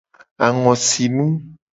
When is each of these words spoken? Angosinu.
Angosinu. 0.45 1.25